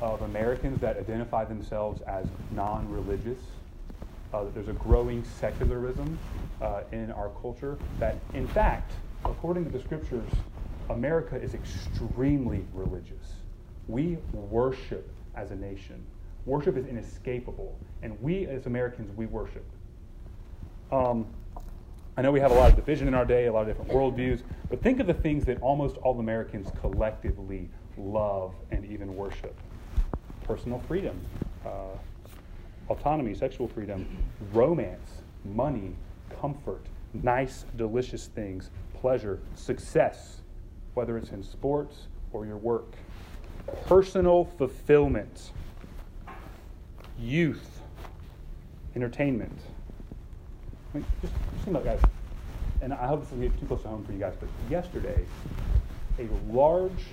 [0.00, 3.38] of Americans that identify themselves as non-religious,
[4.32, 6.18] uh, there's a growing secularism
[6.62, 7.76] uh, in our culture.
[7.98, 8.92] That in fact,
[9.26, 10.30] according to the scriptures,
[10.88, 13.34] America is extremely religious.
[13.86, 16.02] We worship as a nation.
[16.46, 19.64] Worship is inescapable, and we as Americans we worship.
[20.90, 21.26] Um,
[22.16, 23.90] I know we have a lot of division in our day, a lot of different
[23.90, 29.58] worldviews, but think of the things that almost all Americans collectively love and even worship
[30.46, 31.20] personal freedom,
[31.64, 31.68] uh,
[32.88, 34.06] autonomy, sexual freedom,
[34.52, 35.96] romance, money,
[36.40, 40.42] comfort, nice, delicious things, pleasure, success,
[40.94, 42.94] whether it's in sports or your work,
[43.86, 45.50] personal fulfillment,
[47.18, 47.80] youth,
[48.94, 49.58] entertainment.
[50.96, 52.00] I mean, just, just think about guys,
[52.80, 55.26] and I hope this doesn't get too close to home for you guys, but yesterday,
[56.18, 57.04] a large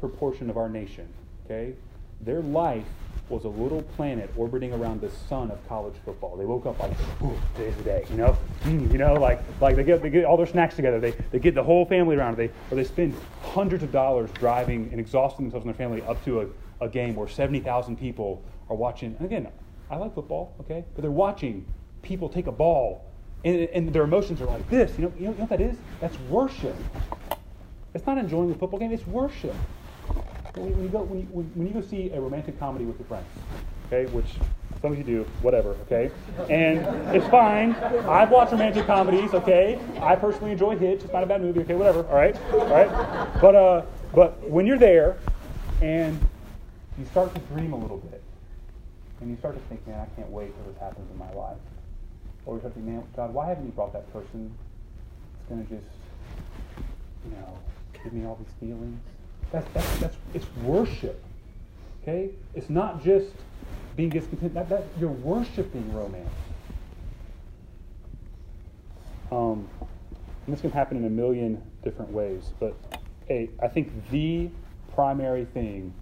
[0.00, 1.08] proportion of our nation,
[1.46, 1.72] okay,
[2.20, 2.84] their life
[3.30, 6.36] was a little planet orbiting around the sun of college football.
[6.36, 8.36] They woke up like, ooh, today's day, you know?
[8.64, 11.00] Mm, you know, like, like they, get, they get all their snacks together.
[11.00, 12.36] They, they get the whole family around.
[12.36, 16.22] They, or they spend hundreds of dollars driving and exhausting themselves and their family up
[16.26, 19.16] to a, a game where 70,000 people are watching.
[19.18, 19.48] And again,
[19.90, 20.84] I like football, okay?
[20.94, 21.66] But they're watching
[22.06, 23.04] people take a ball
[23.44, 24.96] and, and their emotions are like this.
[24.98, 25.76] You know, you know, you know what that is?
[26.00, 26.76] That's worship.
[27.94, 29.54] It's not enjoying the football game, it's worship
[30.56, 33.26] when you go when you, when you go see a romantic comedy with your friends,
[33.86, 34.26] okay, which
[34.80, 36.10] some of you do, whatever, okay,
[36.50, 36.78] and
[37.14, 37.72] it's fine.
[38.08, 39.78] I've watched romantic comedies, okay.
[40.00, 41.02] I personally enjoy Hitch.
[41.02, 42.06] It's not a bad movie, okay, whatever.
[42.06, 43.40] All right, all right.
[43.40, 43.82] But uh,
[44.14, 45.16] but when you're there,
[45.82, 46.18] and
[46.98, 48.22] you start to dream a little bit,
[49.20, 51.58] and you start to think, man, I can't wait till this happens in my life.
[52.46, 54.56] Or you start to man, God, why haven't you brought that person?
[55.40, 55.96] It's gonna just,
[57.24, 57.58] you know,
[58.02, 58.98] give me all these feelings
[59.52, 61.22] that's, that's, that's, it's worship.
[62.02, 62.30] Okay?
[62.54, 63.28] It's not just
[63.96, 64.54] being discontent.
[64.54, 66.28] That, that, you're worshiping romance.
[69.30, 69.68] Um,
[70.46, 72.50] and this can happen in a million different ways.
[72.60, 72.76] But
[73.26, 74.50] hey, I think the
[74.94, 75.92] primary thing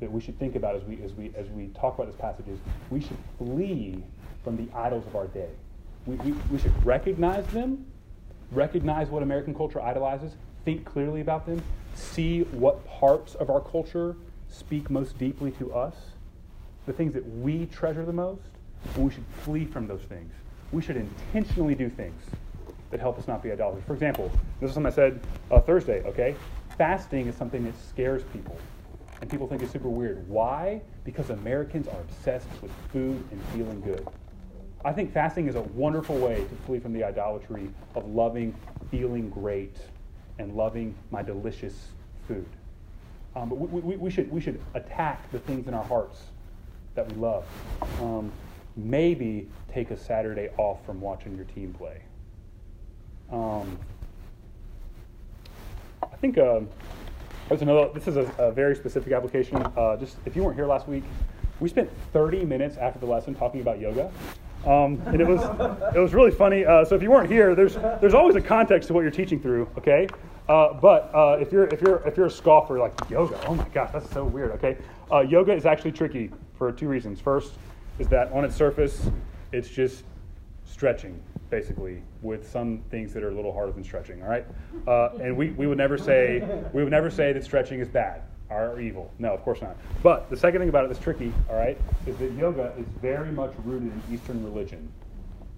[0.00, 2.46] that we should think about as we, as we, as we talk about this passage
[2.48, 2.58] is
[2.90, 4.02] we should flee
[4.44, 5.50] from the idols of our day.
[6.06, 7.86] We, we, we should recognize them,
[8.52, 10.32] recognize what American culture idolizes,
[10.64, 11.62] think clearly about them,
[11.94, 14.16] see what parts of our culture
[14.48, 15.94] speak most deeply to us,
[16.86, 18.42] the things that we treasure the most,
[18.94, 20.32] and we should flee from those things.
[20.72, 22.22] We should intentionally do things
[22.90, 23.84] that help us not be idolaters.
[23.86, 26.34] For example, this is something I said uh, Thursday, okay?
[26.76, 28.56] Fasting is something that scares people.
[29.20, 30.26] And people think it's super weird.
[30.28, 30.80] Why?
[31.04, 34.06] Because Americans are obsessed with food and feeling good.
[34.84, 38.54] I think fasting is a wonderful way to flee from the idolatry of loving,
[38.90, 39.76] feeling great,
[40.38, 41.88] and loving my delicious
[42.26, 42.46] food.
[43.36, 46.22] Um, but we, we, we, should, we should attack the things in our hearts
[46.94, 47.44] that we love.
[48.00, 48.32] Um,
[48.74, 52.00] maybe take a Saturday off from watching your team play.
[53.30, 53.78] Um,
[56.02, 56.60] I think uh,
[57.48, 57.90] there's another.
[57.92, 59.58] This is a, a very specific application.
[59.76, 61.04] Uh, just if you weren't here last week,
[61.60, 64.10] we spent 30 minutes after the lesson talking about yoga.
[64.66, 65.40] Um, and it was
[65.94, 66.64] it was really funny.
[66.64, 69.40] Uh, so if you weren't here, there's there's always a context to what you're teaching
[69.40, 69.68] through.
[69.78, 70.06] Okay,
[70.48, 73.66] uh, but uh, if you're if you're if you're a scoffer like yoga, oh my
[73.68, 74.50] gosh, that's so weird.
[74.52, 74.76] Okay,
[75.10, 77.20] uh, yoga is actually tricky for two reasons.
[77.20, 77.54] First
[77.98, 79.08] is that on its surface,
[79.52, 80.04] it's just
[80.64, 84.22] stretching basically with some things that are a little harder than stretching.
[84.22, 84.46] All right,
[84.86, 88.22] uh, and we, we would never say we would never say that stretching is bad
[88.50, 89.12] are evil.
[89.18, 89.76] No, of course not.
[90.02, 93.30] But the second thing about it that's tricky, all right, is that yoga is very
[93.30, 94.92] much rooted in Eastern religion.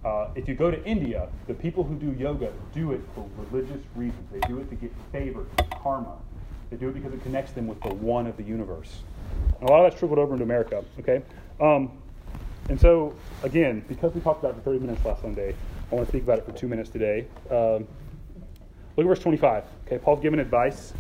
[0.05, 3.81] Uh, if you go to India, the people who do yoga do it for religious
[3.95, 4.29] reasons.
[4.33, 5.47] They do it to get favor,
[5.81, 6.17] karma.
[6.71, 9.03] They do it because it connects them with the one of the universe.
[9.61, 11.23] And a lot of that's trickled over into America, okay?
[11.61, 11.93] Um,
[12.69, 15.55] and so, again, because we talked about it for 30 minutes last Sunday,
[15.91, 17.27] I want to speak about it for two minutes today.
[17.51, 17.87] Um,
[18.97, 19.65] look at verse 25.
[19.87, 20.95] Okay, Paul's giving advice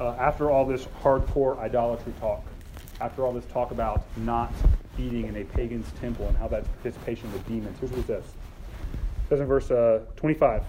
[0.00, 2.44] uh, after all this hardcore idolatry talk,
[3.00, 4.52] after all this talk about not
[4.98, 8.24] eating in a pagan's temple and how that's participation with demons, here's what he says.
[8.24, 10.62] It says in verse uh, 25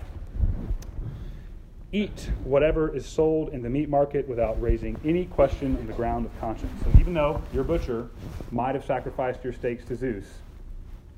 [1.94, 6.26] eat whatever is sold in the meat market without raising any question on the ground
[6.26, 6.72] of conscience.
[6.84, 8.10] So even though your butcher
[8.52, 10.26] might have sacrificed your steaks to Zeus,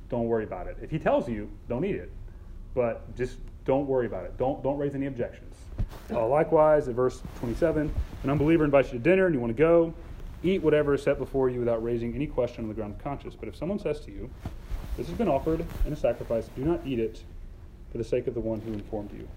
[0.09, 0.77] don't worry about it.
[0.81, 2.11] If he tells you, don't eat it.
[2.75, 4.37] But just don't worry about it.
[4.37, 5.48] Don't, don't raise any objections.
[6.11, 9.57] Uh, likewise, at verse 27, an unbeliever invites you to dinner and you want to
[9.57, 9.93] go,
[10.43, 13.35] eat whatever is set before you without raising any question on the ground of conscience.
[13.39, 14.29] But if someone says to you,
[14.97, 17.23] This has been offered in a sacrifice, do not eat it
[17.91, 19.27] for the sake of the one who informed you.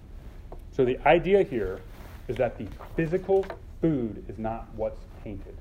[0.75, 1.81] So the idea here
[2.27, 3.45] is that the physical
[3.81, 5.55] food is not what's tainted.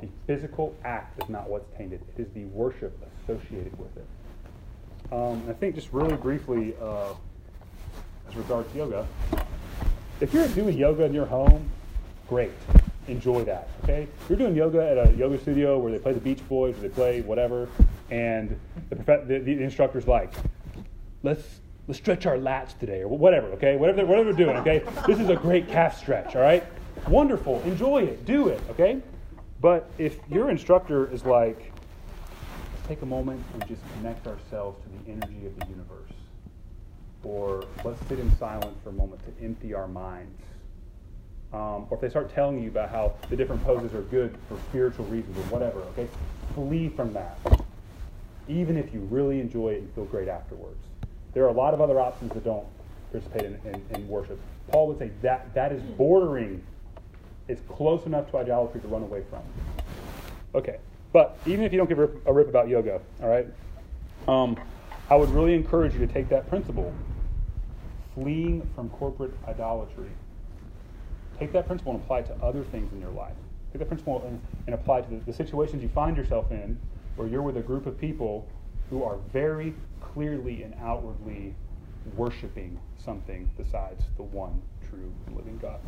[0.00, 2.02] The physical act is not what's tainted.
[2.16, 4.06] It is the worship associated with it.
[5.12, 7.14] Um, I think just really briefly, uh,
[8.28, 9.06] as regards yoga,
[10.24, 11.68] if you're doing yoga in your home,
[12.30, 12.50] great.
[13.08, 13.68] Enjoy that.
[13.82, 14.08] Okay?
[14.22, 16.80] If you're doing yoga at a yoga studio where they play the Beach Boys or
[16.80, 17.68] they play whatever,
[18.10, 18.58] and
[18.88, 20.32] the, the, the instructor's like,
[21.22, 23.76] let's let's stretch our lats today or whatever, okay?
[23.76, 24.82] Whatever they're, whatever they're doing, okay?
[25.06, 26.64] This is a great calf stretch, all right?
[27.06, 27.60] Wonderful.
[27.66, 28.24] Enjoy it.
[28.24, 29.02] Do it, okay?
[29.60, 31.70] But if your instructor is like,
[32.72, 36.13] let's take a moment and just connect ourselves to the energy of the universe,
[37.24, 40.40] or let's sit in silence for a moment to empty our minds.
[41.52, 44.58] Um, or if they start telling you about how the different poses are good for
[44.70, 46.08] spiritual reasons or whatever, okay?
[46.54, 47.38] Flee from that.
[48.48, 50.82] Even if you really enjoy it and feel great afterwards.
[51.32, 52.66] There are a lot of other options that don't
[53.12, 54.38] participate in, in, in worship.
[54.68, 56.62] Paul would say that that is bordering,
[57.48, 59.42] it's close enough to idolatry to run away from.
[60.54, 60.78] Okay,
[61.12, 63.46] but even if you don't give a rip about yoga, all right,
[64.26, 64.56] um,
[65.10, 66.92] I would really encourage you to take that principle,
[68.14, 70.10] fleeing from corporate idolatry.
[71.38, 73.34] Take that principle and apply it to other things in your life.
[73.72, 76.78] Take that principle and, and apply it to the, the situations you find yourself in
[77.16, 78.48] where you're with a group of people
[78.90, 81.54] who are very clearly and outwardly
[82.16, 85.80] worshiping something besides the one true living God.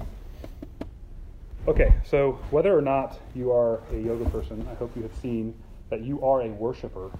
[1.69, 5.55] Okay, so whether or not you are a yoga person, I hope you have seen
[5.91, 7.11] that you are a worshiper.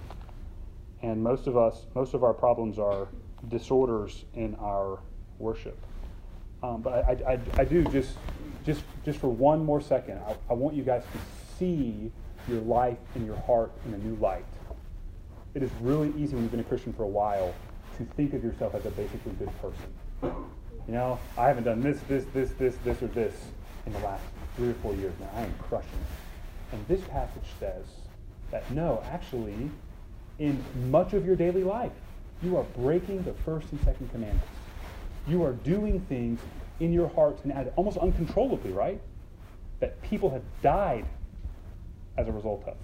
[1.01, 3.07] And most of us, most of our problems are
[3.49, 4.99] disorders in our
[5.39, 5.77] worship.
[6.63, 8.17] Um, but I, I, I, do just,
[8.65, 11.19] just, just for one more second, I, I want you guys to
[11.57, 12.11] see
[12.47, 14.45] your life and your heart in a new light
[15.57, 17.51] it is really easy when you've been a Christian for a while
[17.97, 19.91] to think of yourself as a basically good person.
[20.87, 23.33] You know, I haven't done this, this, this, this, this, or this
[23.87, 24.21] in the last
[24.55, 25.29] three or four years now.
[25.35, 26.75] I am crushing it.
[26.75, 27.85] And this passage says
[28.51, 29.71] that no, actually,
[30.37, 31.91] in much of your daily life,
[32.41, 34.47] you are breaking the first and second commandments.
[35.27, 36.39] You are doing things
[36.79, 39.01] in your hearts and almost uncontrollably, right?
[39.79, 41.05] That people have died
[42.17, 42.75] as a result of.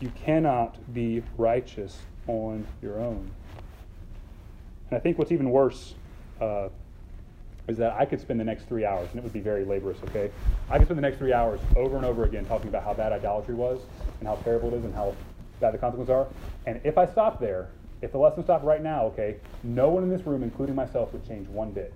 [0.00, 3.30] You cannot be righteous on your own.
[4.90, 5.94] And I think what's even worse
[6.40, 6.68] uh,
[7.68, 10.02] is that I could spend the next three hours, and it would be very laborious,
[10.04, 10.30] okay?
[10.70, 13.12] I could spend the next three hours over and over again talking about how bad
[13.12, 13.80] idolatry was
[14.18, 15.14] and how terrible it is and how
[15.60, 16.26] bad the consequences are.
[16.66, 17.68] And if I stop there,
[18.02, 21.26] if the lesson stopped right now, okay, no one in this room, including myself, would
[21.26, 21.92] change one bit.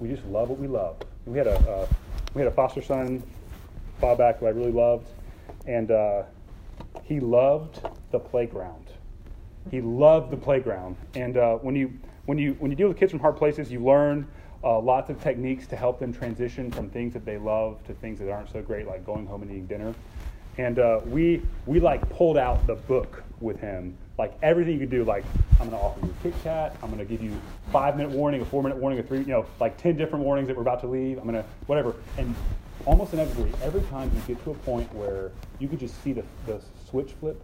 [0.00, 0.96] We just love what we love.
[1.24, 1.86] We had a uh,
[2.34, 3.22] we had a foster son
[4.02, 5.08] a back who I really loved,
[5.66, 6.24] and uh,
[7.04, 8.90] he loved the playground.
[9.70, 10.96] He loved the playground.
[11.14, 11.92] And uh, when, you,
[12.26, 14.26] when, you, when you deal with kids from hard places, you learn
[14.62, 18.18] uh, lots of techniques to help them transition from things that they love to things
[18.18, 19.94] that aren't so great, like going home and eating dinner.
[20.58, 23.96] And uh, we, we like pulled out the book with him.
[24.18, 25.24] Like everything you could do, like
[25.60, 26.76] I'm to offer you a Kit Kat.
[26.82, 27.32] I'm to give you
[27.72, 30.46] five minute warning, a four minute warning, a three, you know, like 10 different warnings
[30.48, 31.18] that we're about to leave.
[31.18, 31.96] I'm to, whatever.
[32.16, 32.34] And
[32.86, 36.22] almost inevitably, every time you get to a point where you could just see the,
[36.46, 37.40] the switch flip,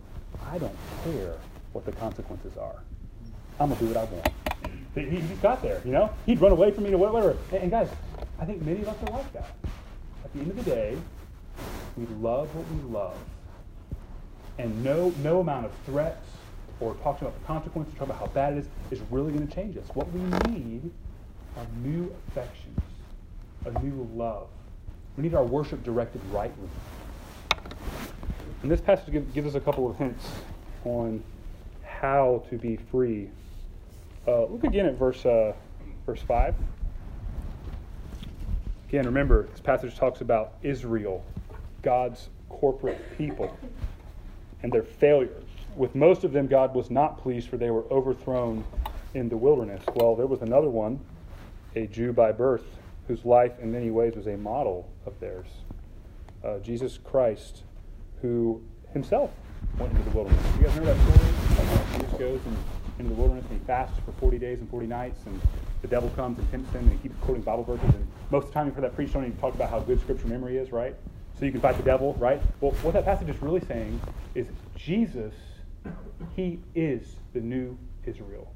[0.47, 1.37] I don't care
[1.73, 2.83] what the consequences are.
[3.59, 4.29] I'm to do what I want.
[4.95, 6.11] He, he got there, you know?
[6.27, 7.37] He'd run away from me to whatever.
[7.53, 7.89] And, and guys,
[8.39, 9.57] I think many of us are like that.
[10.25, 10.97] At the end of the day,
[11.97, 13.17] we love what we love.
[14.59, 16.27] And no, no amount of threats
[16.81, 19.55] or talking about the consequences, talking about how bad it is, is really going to
[19.55, 19.85] change us.
[19.95, 20.21] What we
[20.51, 20.91] need
[21.57, 22.81] are new affections,
[23.67, 24.49] a new love,
[25.17, 26.69] we need our worship directed rightly.
[28.63, 30.27] And this passage gives us a couple of hints
[30.85, 31.23] on
[31.85, 33.29] how to be free.
[34.27, 35.53] Uh, look again at verse, uh,
[36.07, 36.55] verse 5.
[38.89, 41.25] Again, remember, this passage talks about Israel,
[41.83, 43.57] God's corporate people,
[44.63, 45.45] and their failures.
[45.77, 48.65] With most of them, God was not pleased, for they were overthrown
[49.15, 49.83] in the wilderness.
[49.95, 51.01] Well, there was another one,
[51.75, 52.65] a Jew by birth,
[53.09, 55.47] whose life in many ways was a model of theirs.
[56.45, 57.63] Uh, Jesus Christ,
[58.21, 58.63] who
[58.93, 59.31] himself
[59.79, 60.45] went into the wilderness.
[60.57, 61.99] You guys remember that story?
[61.99, 62.57] Jesus goes and
[62.99, 65.41] into the wilderness and he fasts for 40 days and 40 nights, and
[65.83, 67.95] the devil comes and tempts him, and he keeps quoting Bible verses.
[67.95, 70.01] And most of the time, you heard that preached on, he talked about how good
[70.01, 70.95] scripture memory is, right?
[71.41, 72.39] So you can fight the devil, right?
[72.61, 73.99] Well, what that passage is really saying
[74.35, 75.33] is Jesus,
[76.37, 78.53] he is the new Israel.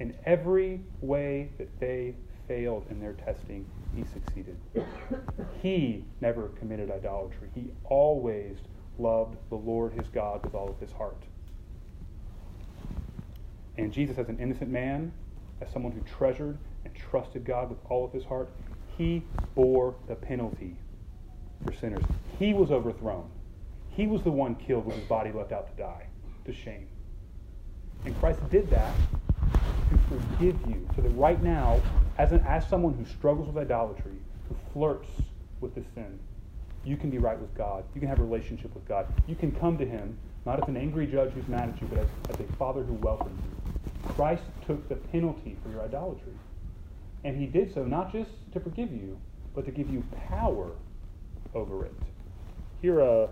[0.00, 2.16] In every way that they
[2.48, 4.56] failed in their testing, he succeeded.
[5.62, 7.50] He never committed idolatry.
[7.54, 8.56] He always
[8.98, 11.22] loved the Lord his God with all of his heart.
[13.78, 15.12] And Jesus, as an innocent man,
[15.60, 18.50] as someone who treasured and trusted God with all of his heart,
[18.98, 19.22] he
[19.54, 20.76] bore the penalty
[21.64, 22.04] for sinners.
[22.38, 23.30] He was overthrown.
[23.90, 26.06] He was the one killed with his body left out to die,
[26.46, 26.88] to shame.
[28.04, 28.94] And Christ did that
[29.90, 31.80] to forgive you, so that right now,
[32.18, 34.16] as, an, as someone who struggles with idolatry,
[34.48, 35.08] who flirts
[35.60, 36.18] with this sin,
[36.84, 37.84] you can be right with God.
[37.94, 39.06] You can have a relationship with God.
[39.26, 41.98] You can come to Him, not as an angry judge who's mad at you, but
[41.98, 44.12] as, as a father who welcomes you.
[44.14, 46.34] Christ took the penalty for your idolatry.
[47.24, 49.18] And He did so not just to forgive you,
[49.54, 50.72] but to give you power
[51.54, 51.94] over it.
[52.82, 53.28] Here, uh,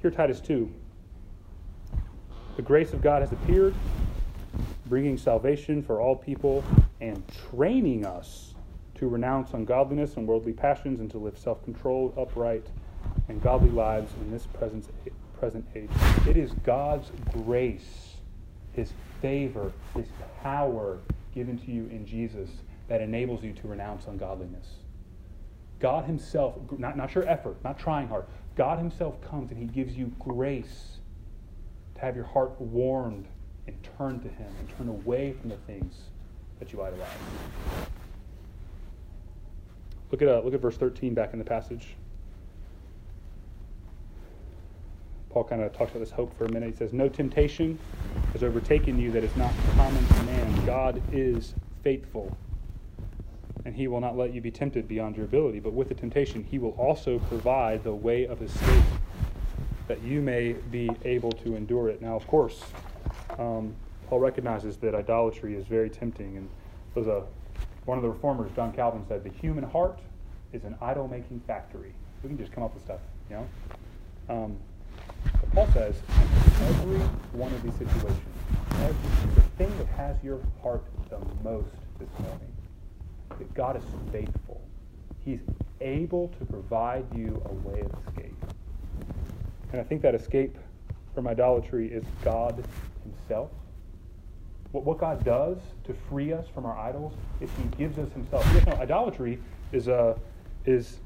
[0.00, 0.72] here Titus 2.
[2.56, 3.74] The grace of God has appeared,
[4.86, 6.62] bringing salvation for all people
[7.00, 8.54] and training us
[8.94, 12.66] to renounce ungodliness and worldly passions and to live self controlled, upright,
[13.28, 14.86] and godly lives in this present,
[15.38, 15.90] present age.
[16.28, 18.14] It is God's grace,
[18.72, 20.06] His favor, His
[20.42, 20.98] power
[21.34, 22.48] given to you in Jesus
[22.88, 24.83] that enables you to renounce ungodliness.
[25.84, 28.24] God Himself, not, not your effort, not trying hard,
[28.56, 30.96] God Himself comes and He gives you grace
[31.94, 33.28] to have your heart warmed
[33.66, 35.94] and turn to Him and turn away from the things
[36.58, 37.06] that you idolize.
[40.10, 41.88] Look at, uh, look at verse 13 back in the passage.
[45.28, 46.70] Paul kind of talks about this hope for a minute.
[46.70, 47.78] He says, No temptation
[48.32, 50.64] has overtaken you that is not common to man.
[50.64, 52.34] God is faithful,
[53.64, 55.60] and he will not let you be tempted beyond your ability.
[55.60, 58.84] But with the temptation, he will also provide the way of escape
[59.88, 62.00] that you may be able to endure it.
[62.00, 62.62] Now, of course,
[63.38, 63.74] um,
[64.08, 66.48] Paul recognizes that idolatry is very tempting, and
[67.06, 67.22] a
[67.84, 69.98] one of the reformers, John Calvin, said, The human heart
[70.52, 71.92] is an idol making factory.
[72.22, 73.48] We can just come up with stuff, you know?
[74.28, 74.56] Um,
[75.24, 75.94] but Paul says,
[76.62, 76.98] every
[77.32, 78.20] one of these situations,
[78.70, 82.53] every, the thing that has your heart the most this morning,
[83.38, 84.60] that God is faithful.
[85.24, 85.40] He's
[85.80, 88.34] able to provide you a way of escape.
[89.72, 90.56] And I think that escape
[91.14, 92.64] from idolatry is God
[93.02, 93.50] Himself.
[94.72, 98.46] What, what God does to free us from our idols is He gives us Himself.
[98.54, 99.38] You know, idolatry
[99.72, 100.18] is, uh,
[100.66, 100.98] is,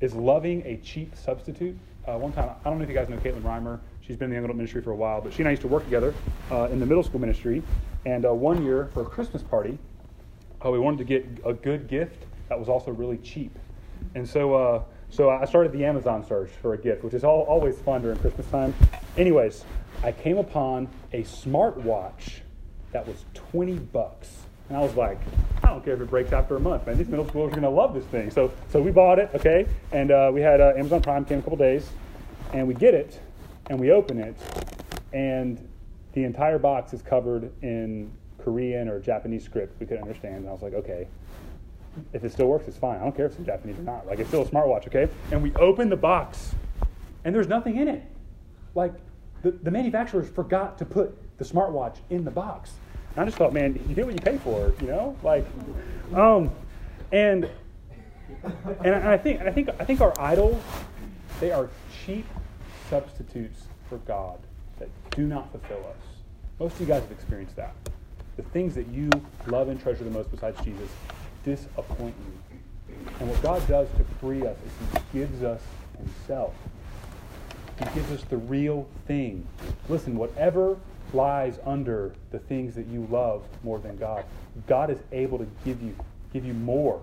[0.00, 1.76] is loving a cheap substitute.
[2.06, 3.80] Uh, one time, I don't know if you guys know Caitlin Reimer.
[4.00, 5.62] She's been in the young adult ministry for a while, but she and I used
[5.62, 6.12] to work together
[6.50, 7.62] uh, in the middle school ministry.
[8.04, 9.78] And uh, one year for a Christmas party,
[10.64, 13.58] uh, we wanted to get a good gift that was also really cheap.
[14.14, 17.42] And so, uh, so I started the Amazon search for a gift, which is all,
[17.42, 18.74] always fun during Christmas time.
[19.16, 19.64] Anyways,
[20.02, 22.40] I came upon a smartwatch
[22.92, 24.30] that was 20 bucks.
[24.68, 25.18] And I was like,
[25.62, 26.96] I don't care if it breaks after a month, man.
[26.96, 28.30] These middle schoolers are going to love this thing.
[28.30, 29.66] So, so we bought it, okay?
[29.92, 31.88] And uh, we had uh, Amazon Prime came a couple days,
[32.52, 33.20] and we get it,
[33.68, 34.36] and we open it,
[35.12, 35.68] and
[36.12, 38.10] the entire box is covered in
[38.44, 40.36] Korean or Japanese script we could understand.
[40.36, 41.08] And I was like, okay,
[42.12, 42.96] if it still works, it's fine.
[42.96, 44.06] I don't care if it's in Japanese or not.
[44.06, 45.08] Like, it's still a smartwatch, okay?
[45.30, 46.54] And we open the box,
[47.24, 48.02] and there's nothing in it.
[48.74, 48.92] Like,
[49.42, 52.72] the, the manufacturers forgot to put the smartwatch in the box.
[53.14, 55.16] And I just thought, man, you get what you pay for, you know?
[55.22, 55.46] Like,
[56.14, 56.50] um,
[57.12, 57.48] and
[58.82, 60.60] and I think I think I think our idols,
[61.40, 61.68] they are
[62.04, 62.26] cheap
[62.90, 64.38] substitutes for God
[64.78, 66.02] that do not fulfill us.
[66.58, 67.74] Most of you guys have experienced that.
[68.36, 69.10] The things that you
[69.46, 70.90] love and treasure the most besides Jesus
[71.44, 72.96] disappoint you.
[73.20, 75.62] And what God does to free us is He gives us
[75.98, 76.54] Himself.
[77.78, 79.46] He gives us the real thing.
[79.88, 80.76] Listen, whatever
[81.12, 84.24] lies under the things that you love more than God.
[84.66, 85.94] God is able to give you
[86.32, 87.00] give you more.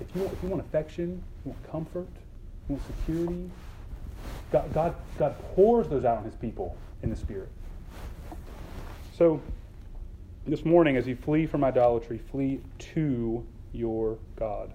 [0.00, 2.08] If you want, if you want affection, you want comfort,
[2.68, 3.50] you want security,
[4.52, 7.48] God, God, God pours those out on his people in the Spirit.
[9.16, 9.42] So
[10.46, 14.72] this morning, as you flee from idolatry, flee to your God.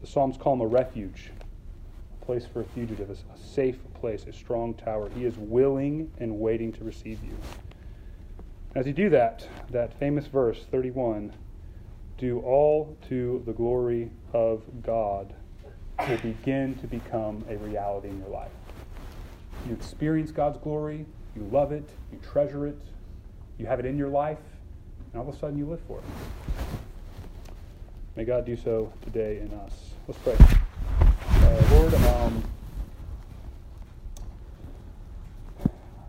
[0.00, 1.30] The Psalms call him a refuge,
[2.20, 5.08] a place for a fugitive, a safe place, a strong tower.
[5.14, 7.36] He is willing and waiting to receive you.
[8.74, 11.32] As you do that, that famous verse, 31,
[12.18, 15.32] do all to the glory of God
[16.08, 18.50] will begin to become a reality in your life.
[19.68, 22.78] You experience God's glory, you love it, you treasure it,
[23.58, 24.38] you have it in your life,
[25.14, 26.04] and all of a sudden you live for it.
[28.16, 29.90] May God do so today in us.
[30.08, 30.36] Let's pray.
[31.00, 32.44] Uh, Lord, um,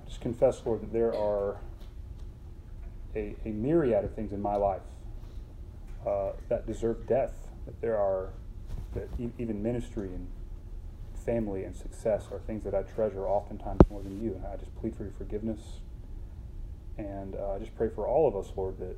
[0.08, 1.58] just confess, Lord, that there are
[3.16, 4.82] a, a myriad of things in my life
[6.06, 7.34] uh, that deserve death.
[7.68, 8.30] That there are,
[8.96, 10.28] that e- even ministry and
[11.26, 14.34] family and success are things that I treasure oftentimes more than you.
[14.34, 15.60] And I just plead for your forgiveness.
[16.98, 18.96] And uh, I just pray for all of us, Lord, that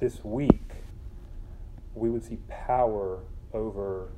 [0.00, 0.72] this week
[1.94, 3.20] we would see power
[3.52, 4.12] over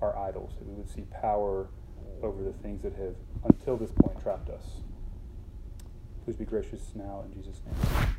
[0.00, 1.68] our idols, that we would see power
[2.22, 3.14] over the things that have,
[3.44, 4.80] until this point, trapped us.
[6.24, 8.15] Please be gracious now in Jesus' name.